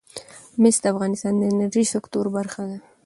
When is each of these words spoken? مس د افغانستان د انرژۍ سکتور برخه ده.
مس 0.61 0.75
د 0.83 0.85
افغانستان 0.93 1.33
د 1.37 1.43
انرژۍ 1.51 1.85
سکتور 1.93 2.25
برخه 2.37 2.61
ده. 2.69 2.77